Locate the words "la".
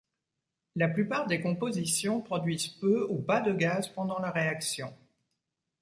0.75-0.87, 4.17-4.31